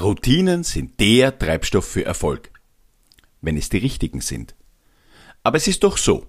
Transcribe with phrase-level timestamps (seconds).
[0.00, 2.50] Routinen sind der Treibstoff für Erfolg,
[3.42, 4.54] wenn es die richtigen sind.
[5.42, 6.26] Aber es ist doch so,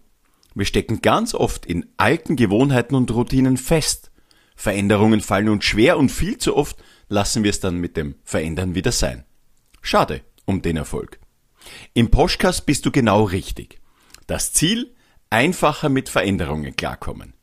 [0.54, 4.12] wir stecken ganz oft in alten Gewohnheiten und Routinen fest.
[4.58, 6.76] Veränderungen fallen uns schwer und viel zu oft
[7.08, 9.24] lassen wir es dann mit dem Verändern wieder sein.
[9.82, 11.20] Schade um den Erfolg.
[11.94, 13.80] Im Podcast bist du genau richtig.
[14.28, 14.94] Das Ziel,
[15.30, 17.34] einfacher mit Veränderungen klarkommen.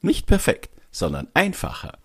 [0.00, 1.98] Nicht perfekt, sondern einfacher.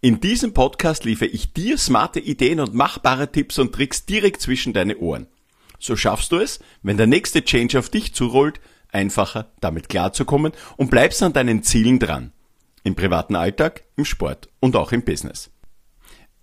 [0.00, 4.72] In diesem Podcast liefere ich dir smarte Ideen und machbare Tipps und Tricks direkt zwischen
[4.72, 5.26] deine Ohren.
[5.78, 8.60] So schaffst du es, wenn der nächste Change auf dich zurollt,
[8.90, 12.32] einfacher damit klarzukommen und bleibst an deinen Zielen dran.
[12.82, 15.50] Im privaten Alltag, im Sport und auch im Business.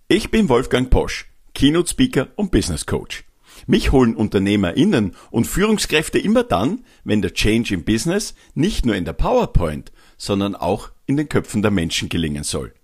[0.08, 3.24] Ich bin Wolfgang Posch, Keynote Speaker und Business Coach.
[3.66, 9.04] Mich holen UnternehmerInnen und Führungskräfte immer dann, wenn der Change im Business nicht nur in
[9.04, 12.74] der PowerPoint, sondern auch in den Köpfen der Menschen gelingen soll.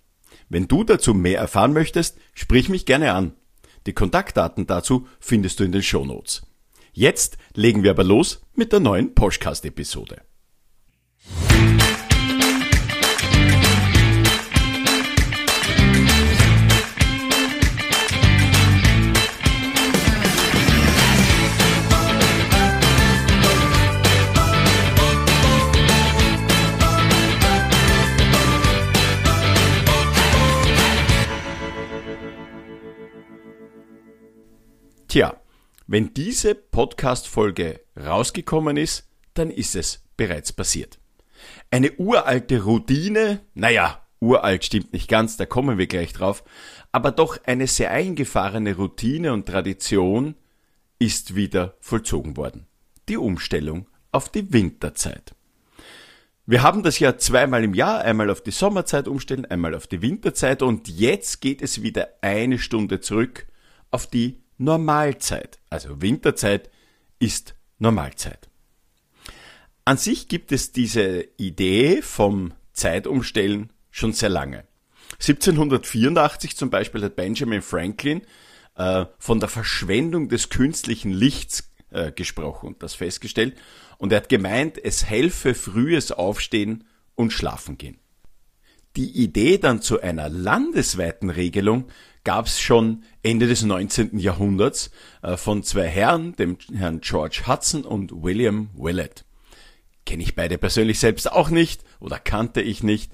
[0.51, 3.33] Wenn du dazu mehr erfahren möchtest, sprich mich gerne an.
[3.87, 6.43] Die Kontaktdaten dazu findest du in den Shownotes.
[6.93, 10.23] Jetzt legen wir aber los mit der neuen Podcast-Episode.
[35.11, 35.35] Tja,
[35.89, 41.01] wenn diese Podcast-Folge rausgekommen ist, dann ist es bereits passiert.
[41.69, 46.45] Eine uralte Routine, naja, uralt stimmt nicht ganz, da kommen wir gleich drauf,
[46.93, 50.37] aber doch eine sehr eingefahrene Routine und Tradition
[51.01, 52.69] ist wieder vollzogen worden.
[53.09, 55.35] Die Umstellung auf die Winterzeit.
[56.47, 60.03] Wir haben das ja zweimal im Jahr, einmal auf die Sommerzeit umstellen, einmal auf die
[60.03, 63.49] Winterzeit und jetzt geht es wieder eine Stunde zurück
[63.91, 65.59] auf die Normalzeit.
[65.71, 66.71] Also Winterzeit
[67.19, 68.51] ist Normalzeit.
[69.87, 74.65] An sich gibt es diese Idee vom Zeitumstellen schon sehr lange.
[75.15, 78.21] 1784 zum Beispiel hat Benjamin Franklin
[78.77, 83.57] äh, von der Verschwendung des künstlichen Lichts äh, gesprochen und das festgestellt.
[83.97, 86.85] Und er hat gemeint, es helfe frühes Aufstehen
[87.15, 87.99] und Schlafen gehen.
[88.97, 91.89] Die Idee dann zu einer landesweiten Regelung
[92.25, 94.19] gab es schon Ende des 19.
[94.19, 94.91] Jahrhunderts
[95.23, 99.25] äh, von zwei Herren, dem Herrn George Hudson und William Willett.
[100.07, 103.13] Kenne ich beide persönlich selbst auch nicht oder kannte ich nicht.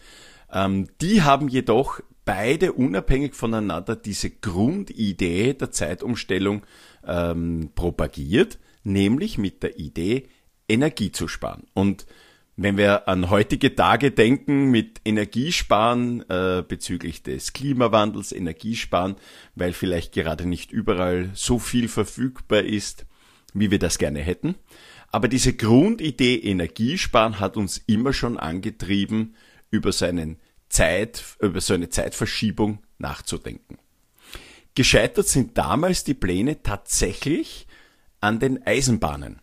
[0.53, 6.67] Ähm, die haben jedoch beide unabhängig voneinander diese Grundidee der Zeitumstellung
[7.07, 10.29] ähm, propagiert, nämlich mit der Idee,
[10.69, 11.65] Energie zu sparen.
[11.75, 12.07] Und
[12.57, 19.17] wenn wir an heutige Tage denken mit Energiesparen äh, bezüglich des Klimawandels, Energiesparen,
[19.55, 23.05] weil vielleicht gerade nicht überall so viel verfügbar ist,
[23.53, 24.55] wie wir das gerne hätten.
[25.13, 29.37] Aber diese Grundidee Energiesparen hat uns immer schon angetrieben,
[29.71, 30.39] über seinen
[30.69, 33.79] Zeit, über so eine Zeitverschiebung nachzudenken.
[34.75, 37.67] Gescheitert sind damals die Pläne tatsächlich
[38.21, 39.41] an den Eisenbahnen.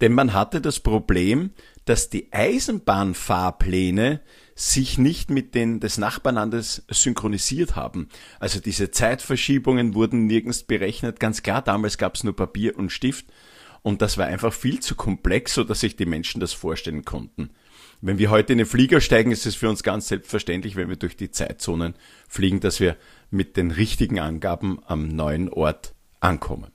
[0.00, 1.50] Denn man hatte das Problem,
[1.86, 4.20] dass die Eisenbahnfahrpläne
[4.54, 8.08] sich nicht mit den des Nachbarlandes synchronisiert haben.
[8.38, 11.20] Also diese Zeitverschiebungen wurden nirgends berechnet.
[11.20, 13.26] Ganz klar, damals gab es nur Papier und Stift
[13.82, 17.50] und das war einfach viel zu komplex, so dass sich die Menschen das vorstellen konnten.
[18.00, 20.96] Wenn wir heute in den Flieger steigen, ist es für uns ganz selbstverständlich, wenn wir
[20.96, 21.94] durch die Zeitzonen
[22.28, 22.96] fliegen, dass wir
[23.30, 26.72] mit den richtigen Angaben am neuen Ort ankommen.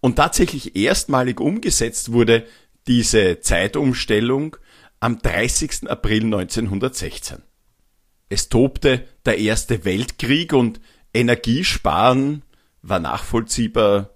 [0.00, 2.46] Und tatsächlich erstmalig umgesetzt wurde
[2.88, 4.56] diese Zeitumstellung
[5.00, 5.88] am 30.
[5.90, 7.42] April 1916.
[8.28, 10.80] Es tobte der Erste Weltkrieg und
[11.14, 12.42] Energiesparen
[12.82, 14.10] war nachvollziehbar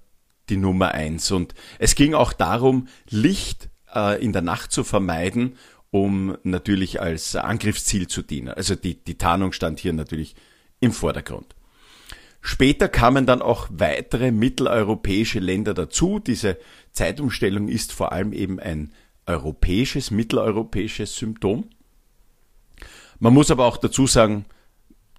[0.49, 1.31] die Nummer eins.
[1.31, 5.57] Und es ging auch darum, Licht äh, in der Nacht zu vermeiden,
[5.91, 8.49] um natürlich als Angriffsziel zu dienen.
[8.49, 10.35] Also die, die Tarnung stand hier natürlich
[10.81, 11.55] im Vordergrund.
[12.41, 16.19] Später kamen dann auch weitere mitteleuropäische Länder dazu.
[16.19, 16.59] Diese
[16.93, 18.93] Zeitumstellung ist vor allem eben ein
[19.27, 21.69] europäisches, mitteleuropäisches Symptom.
[23.19, 24.47] Man muss aber auch dazu sagen,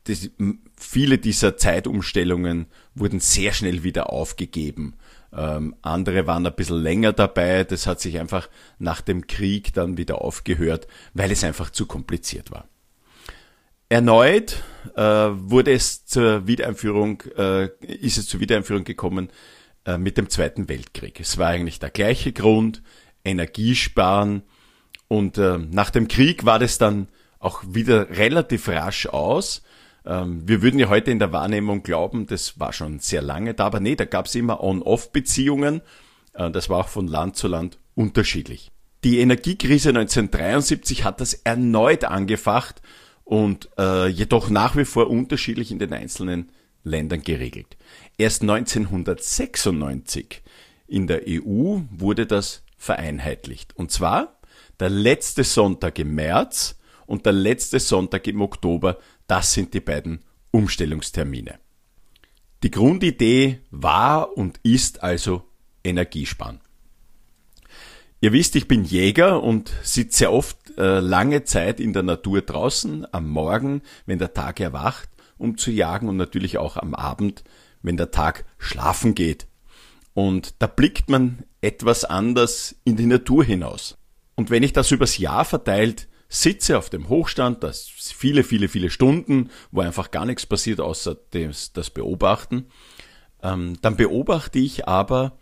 [0.06, 0.32] dass
[0.76, 2.66] viele dieser Zeitumstellungen
[2.96, 4.96] wurden sehr schnell wieder aufgegeben.
[5.32, 7.64] Ähm, andere waren ein bisschen länger dabei.
[7.64, 12.50] Das hat sich einfach nach dem Krieg dann wieder aufgehört, weil es einfach zu kompliziert
[12.50, 12.68] war.
[13.92, 14.64] Erneut
[14.96, 19.30] äh, wurde es zur Wiedereinführung, äh, ist es zur Wiedereinführung gekommen
[19.84, 21.20] äh, mit dem Zweiten Weltkrieg.
[21.20, 22.82] Es war eigentlich der gleiche Grund,
[23.26, 24.44] Energiesparen.
[25.10, 27.10] Und äh, nach dem Krieg war das dann
[27.40, 29.62] auch wieder relativ rasch aus.
[30.06, 33.66] Ähm, wir würden ja heute in der Wahrnehmung glauben, das war schon sehr lange da,
[33.66, 35.82] aber nee, da gab es immer On-Off-Beziehungen.
[36.32, 38.72] Äh, das war auch von Land zu Land unterschiedlich.
[39.04, 42.82] Die Energiekrise 1973 hat das erneut angefacht
[43.24, 46.52] und äh, jedoch nach wie vor unterschiedlich in den einzelnen
[46.84, 47.78] Ländern geregelt.
[48.18, 50.42] Erst 1996
[50.88, 53.76] in der EU wurde das vereinheitlicht.
[53.76, 54.40] Und zwar
[54.80, 58.98] der letzte Sonntag im März und der letzte Sonntag im Oktober,
[59.28, 61.60] das sind die beiden Umstellungstermine.
[62.64, 65.44] Die Grundidee war und ist also
[65.84, 66.60] Energiesparen.
[68.24, 73.12] Ihr wisst, ich bin Jäger und sitze oft äh, lange Zeit in der Natur draußen,
[73.12, 75.10] am Morgen, wenn der Tag erwacht,
[75.40, 77.44] um zu jagen und natürlich auch am Abend,
[77.82, 79.48] wenn der Tag schlafen geht.
[80.14, 83.98] Und da blickt man etwas anders in die Natur hinaus.
[84.36, 88.92] Und wenn ich das übers Jahr verteilt sitze auf dem Hochstand, das viele, viele, viele
[88.92, 92.68] Stunden, wo einfach gar nichts passiert außer das, das Beobachten,
[93.42, 95.40] ähm, dann beobachte ich aber,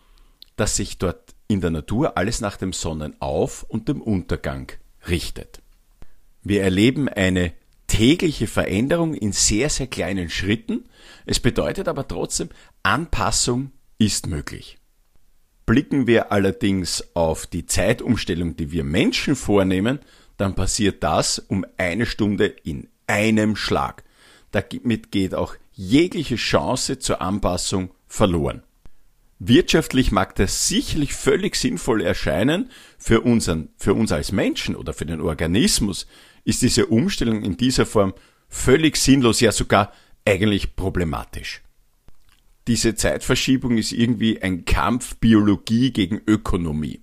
[0.56, 4.72] dass sich dort in der Natur alles nach dem Sonnenauf- und dem Untergang
[5.10, 5.62] richtet.
[6.44, 7.54] Wir erleben eine
[7.88, 10.86] tägliche Veränderung in sehr, sehr kleinen Schritten.
[11.26, 12.50] Es bedeutet aber trotzdem,
[12.84, 14.78] Anpassung ist möglich.
[15.66, 20.00] Blicken wir allerdings auf die Zeitumstellung, die wir Menschen vornehmen,
[20.38, 24.04] dann passiert das um eine Stunde in einem Schlag.
[24.52, 28.64] Damit geht auch jegliche Chance zur Anpassung verloren.
[29.40, 35.06] Wirtschaftlich mag das sicherlich völlig sinnvoll erscheinen, für, unseren, für uns als Menschen oder für
[35.06, 36.08] den Organismus
[36.44, 38.14] ist diese Umstellung in dieser Form
[38.50, 39.94] völlig sinnlos, ja sogar
[40.26, 41.62] eigentlich problematisch
[42.70, 47.02] diese Zeitverschiebung ist irgendwie ein Kampf Biologie gegen Ökonomie.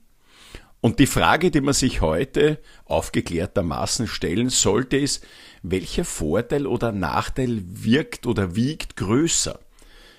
[0.81, 5.27] Und die Frage, die man sich heute aufgeklärtermaßen stellen sollte, ist,
[5.65, 9.59] welcher Vorteil oder Nachteil wirkt oder wiegt größer?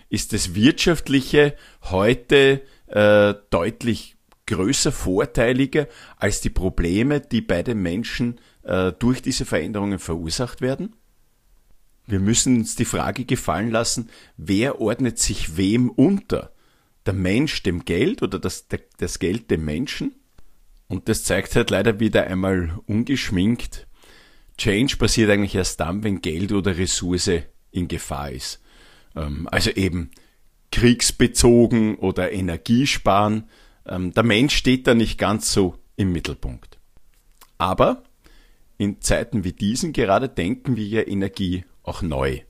[0.09, 4.15] Ist das Wirtschaftliche heute äh, deutlich
[4.45, 10.95] größer vorteiliger als die Probleme, die bei den Menschen äh, durch diese Veränderungen verursacht werden?
[12.05, 16.53] Wir müssen uns die Frage gefallen lassen, wer ordnet sich wem unter?
[17.05, 18.67] Der Mensch dem Geld oder das,
[18.97, 20.15] das Geld dem Menschen?
[20.87, 23.87] Und das zeigt halt leider wieder einmal ungeschminkt.
[24.57, 27.29] Change passiert eigentlich erst dann, wenn Geld oder Ressource
[27.71, 28.61] in Gefahr ist.
[29.17, 30.11] Ähm, also eben
[30.71, 33.45] kriegsbezogen oder Energiesparen.
[33.85, 36.77] Ähm, der Mensch steht da nicht ganz so im Mittelpunkt.
[37.57, 38.03] Aber
[38.77, 42.41] in Zeiten wie diesen gerade denken wir ja Energie auch neu.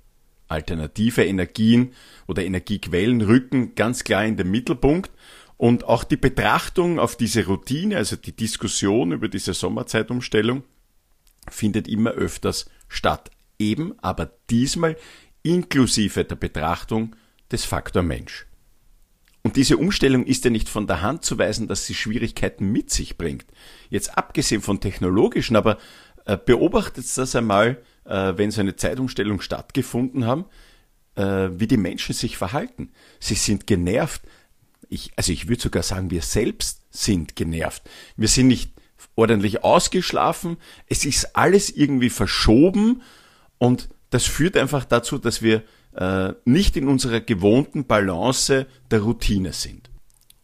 [0.50, 1.94] Alternative Energien
[2.28, 5.12] oder Energiequellen rücken ganz klar in den Mittelpunkt
[5.58, 10.64] und auch die Betrachtung auf diese Routine, also die Diskussion über diese Sommerzeitumstellung,
[11.50, 13.32] findet immer öfters statt.
[13.60, 14.98] Eben aber diesmal
[15.50, 17.16] inklusive der Betrachtung
[17.52, 18.46] des Faktor Mensch.
[19.44, 22.90] Und diese Umstellung ist ja nicht von der Hand zu weisen, dass sie Schwierigkeiten mit
[22.90, 23.46] sich bringt.
[23.90, 25.78] Jetzt abgesehen von technologischen, aber
[26.26, 30.46] äh, beobachtet das einmal äh, wenn so eine Zeitumstellung stattgefunden haben,
[31.16, 32.92] äh, wie die Menschen sich verhalten.
[33.20, 34.22] Sie sind genervt.
[34.90, 37.84] Ich, also ich würde sogar sagen, wir selbst sind genervt.
[38.16, 38.74] Wir sind nicht
[39.16, 40.58] ordentlich ausgeschlafen.
[40.88, 43.02] Es ist alles irgendwie verschoben
[43.58, 45.64] und das führt einfach dazu, dass wir
[45.96, 49.90] äh, nicht in unserer gewohnten Balance der Routine sind.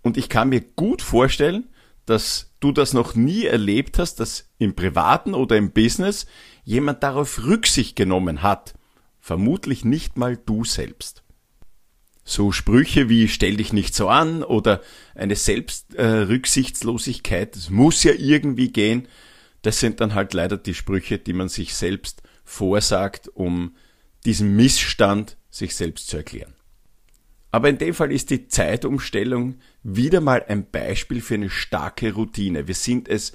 [0.02, 1.70] Und ich kann mir gut vorstellen,
[2.06, 6.26] dass du das noch nie erlebt hast, dass im privaten oder im Business
[6.64, 8.74] jemand darauf Rücksicht genommen hat,
[9.20, 11.24] vermutlich nicht mal du selbst.
[12.26, 14.82] So Sprüche wie stell dich nicht so an oder
[15.14, 19.08] eine Selbstrücksichtslosigkeit, äh, es muss ja irgendwie gehen,
[19.62, 23.76] das sind dann halt leider die Sprüche, die man sich selbst vorsagt, um
[24.26, 26.54] diesen Missstand sich selbst zu erklären.
[27.52, 32.68] Aber in dem Fall ist die Zeitumstellung wieder mal ein Beispiel für eine starke Routine.
[32.68, 33.34] Wir sind es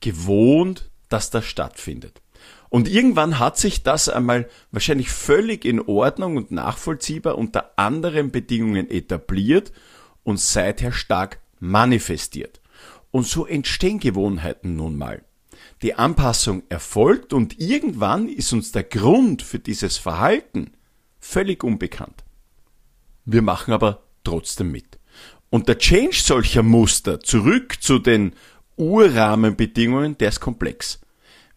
[0.00, 2.20] gewohnt, dass das stattfindet.
[2.68, 8.90] Und irgendwann hat sich das einmal wahrscheinlich völlig in Ordnung und nachvollziehbar unter anderen Bedingungen
[8.90, 9.72] etabliert
[10.22, 12.60] und seither stark manifestiert.
[13.10, 15.24] Und so entstehen Gewohnheiten nun mal.
[15.82, 20.72] Die Anpassung erfolgt und irgendwann ist uns der Grund für dieses Verhalten
[21.18, 22.24] völlig unbekannt.
[23.24, 24.98] Wir machen aber trotzdem mit.
[25.48, 28.34] Und der Change solcher Muster zurück zu den
[28.76, 31.00] Urrahmenbedingungen, der ist komplex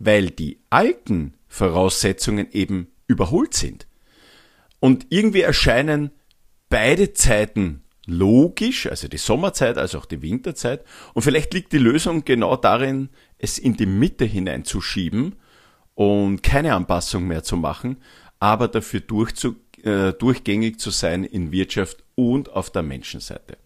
[0.05, 3.87] weil die alten Voraussetzungen eben überholt sind.
[4.79, 6.11] Und irgendwie erscheinen
[6.69, 10.83] beide Zeiten logisch, also die Sommerzeit als auch die Winterzeit.
[11.13, 13.09] Und vielleicht liegt die Lösung genau darin,
[13.43, 15.35] es in die Mitte hineinzuschieben
[15.95, 17.97] und keine Anpassung mehr zu machen.
[18.39, 23.57] aber dafür durchzu, äh, durchgängig zu sein in Wirtschaft und auf der Menschenseite.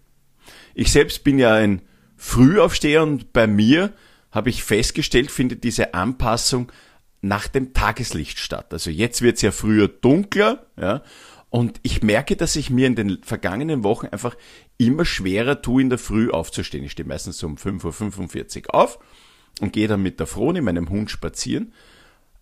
[0.76, 1.82] Ich selbst bin ja ein
[2.16, 3.92] Frühaufsteher und bei mir
[4.30, 6.72] habe ich festgestellt, findet diese Anpassung
[7.22, 8.72] nach dem Tageslicht statt.
[8.72, 11.02] Also jetzt wird es ja früher dunkler, ja,
[11.50, 14.36] und ich merke, dass ich mir in den vergangenen Wochen einfach
[14.78, 16.84] immer schwerer tue, in der Früh aufzustehen.
[16.84, 19.00] Ich stehe meistens um 5.45 Uhr auf
[19.62, 21.74] und gehe dann mit der Frone, meinem Hund, spazieren.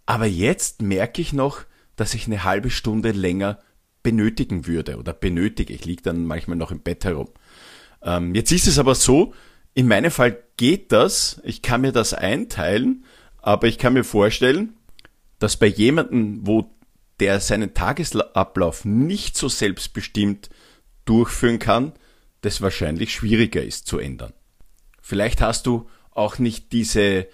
[0.06, 1.64] Aber jetzt merke ich noch,
[1.96, 3.60] dass ich eine halbe Stunde länger
[4.04, 5.74] benötigen würde oder benötige.
[5.74, 7.30] Ich liege dann manchmal noch im Bett herum.
[8.04, 9.34] Ähm, jetzt ist es aber so,
[9.74, 13.04] in meinem Fall geht das, ich kann mir das einteilen,
[13.42, 14.74] aber ich kann mir vorstellen,
[15.40, 16.70] dass bei jemandem, wo
[17.20, 20.50] der seinen Tagesablauf nicht so selbstbestimmt
[21.06, 21.94] durchführen kann,
[22.42, 24.34] das wahrscheinlich schwieriger ist zu ändern.
[25.02, 27.28] Vielleicht hast du auch nicht diese,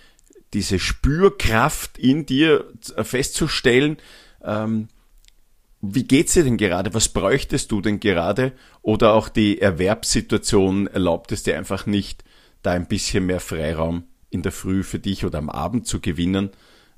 [0.54, 2.66] diese Spürkraft in dir
[3.04, 3.98] festzustellen,
[4.44, 4.90] ähm,
[5.82, 6.94] wie geht's dir denn gerade?
[6.94, 8.54] Was bräuchtest du denn gerade?
[8.84, 12.24] Oder auch die Erwerbssituation erlaubt es dir einfach nicht,
[12.62, 16.52] da ein bisschen mehr Freiraum in der Früh für dich oder am Abend zu gewinnen,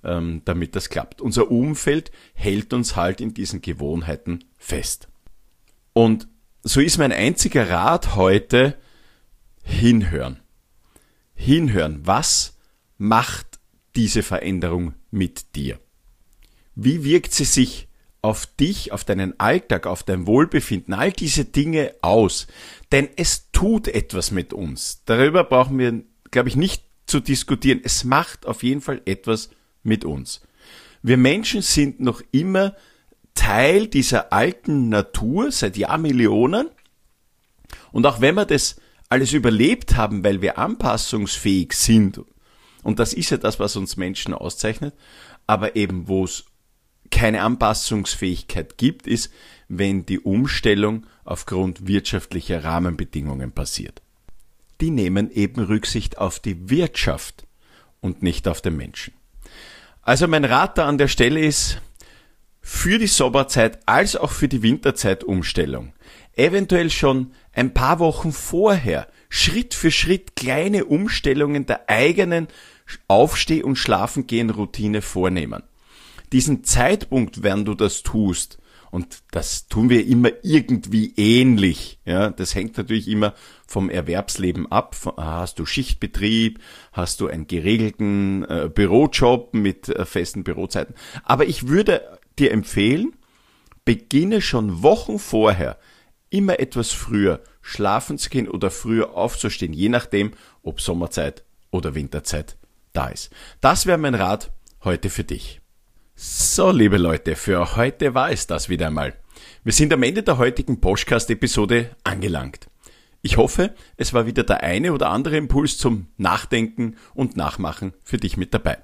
[0.03, 1.21] ähm, damit das klappt.
[1.21, 5.07] Unser Umfeld hält uns halt in diesen Gewohnheiten fest.
[5.93, 6.27] Und
[6.63, 8.75] so ist mein einziger Rat heute
[9.63, 10.42] hinhören.
[11.33, 12.01] Hinhören.
[12.05, 12.57] Was
[12.97, 13.59] macht
[13.95, 15.79] diese Veränderung mit dir?
[16.75, 17.87] Wie wirkt sie sich
[18.23, 22.47] auf dich, auf deinen Alltag, auf dein Wohlbefinden, all diese Dinge aus.
[22.91, 25.03] Denn es tut etwas mit uns.
[25.05, 27.81] Darüber brauchen wir, glaube ich, nicht zu diskutieren.
[27.83, 29.49] Es macht auf jeden Fall etwas
[29.83, 30.41] mit uns.
[31.01, 32.75] Wir Menschen sind noch immer
[33.35, 36.69] Teil dieser alten Natur seit Jahrmillionen.
[37.91, 38.77] Und auch wenn wir das
[39.13, 42.19] alles überlebt haben, weil wir anpassungsfähig sind,
[42.81, 44.95] und das ist ja das, was uns Menschen auszeichnet,
[45.45, 46.45] aber eben wo es
[47.11, 49.31] keine Anpassungsfähigkeit gibt, ist,
[49.67, 54.01] wenn die Umstellung aufgrund wirtschaftlicher Rahmenbedingungen passiert.
[54.81, 57.45] Die nehmen eben Rücksicht auf die Wirtschaft
[58.01, 59.13] und nicht auf den Menschen.
[60.01, 61.79] Also mein Rat da an der Stelle ist,
[62.61, 65.93] für die Sommerzeit als auch für die Winterzeitumstellung
[66.35, 72.47] eventuell schon ein paar Wochen vorher Schritt für Schritt kleine Umstellungen der eigenen
[73.07, 75.63] Aufsteh- und Schlafengehen-Routine vornehmen
[76.33, 78.57] diesen Zeitpunkt, während du das tust,
[78.89, 81.97] und das tun wir immer irgendwie ähnlich.
[82.05, 83.33] Ja, das hängt natürlich immer
[83.65, 84.95] vom Erwerbsleben ab.
[85.17, 86.59] Ah, hast du Schichtbetrieb?
[86.91, 90.93] Hast du einen geregelten äh, Bürojob mit äh, festen Bürozeiten?
[91.23, 93.15] Aber ich würde dir empfehlen,
[93.83, 95.79] beginne schon Wochen vorher
[96.33, 100.31] immer etwas früher schlafen zu gehen oder früher aufzustehen, je nachdem,
[100.63, 102.57] ob Sommerzeit oder Winterzeit
[102.91, 103.29] da ist.
[103.61, 104.51] Das wäre mein Rat
[104.83, 105.61] heute für dich.
[106.15, 109.13] So, liebe Leute, für heute war es das wieder einmal.
[109.63, 112.67] Wir sind am Ende der heutigen Podcast-Episode angelangt.
[113.21, 118.17] Ich hoffe, es war wieder der eine oder andere Impuls zum Nachdenken und Nachmachen für
[118.17, 118.79] dich mit dabei.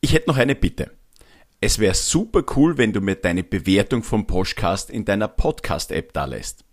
[0.00, 0.97] Ich hätte noch eine Bitte.
[1.60, 6.24] Es wäre super cool, wenn du mir deine Bewertung vom Podcast in deiner Podcast-App da
[6.24, 6.64] lässt.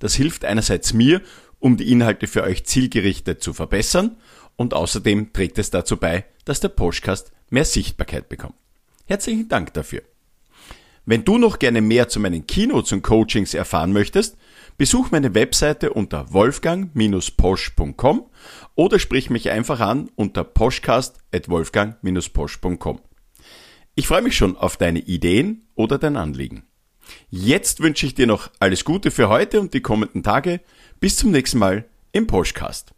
[0.00, 1.22] Das hilft einerseits mir,
[1.60, 4.18] um die Inhalte für euch zielgerichtet zu verbessern
[4.56, 8.56] und außerdem trägt es dazu bei, dass der Podcast mehr Sichtbarkeit bekommt.
[9.06, 10.02] Herzlichen Dank dafür.
[11.06, 14.36] Wenn du noch gerne mehr zu meinen Keynotes und Coachings erfahren möchtest,
[14.76, 18.26] besuch meine Webseite unter wolfgang-posch.com
[18.74, 23.00] oder sprich mich einfach an unter poschcast.wolfgang-posch.com.
[23.96, 26.64] Ich freue mich schon auf deine Ideen oder dein Anliegen.
[27.30, 30.60] Jetzt wünsche ich dir noch alles Gute für heute und die kommenden Tage.
[30.98, 32.92] Bis zum nächsten Mal im Poschcast.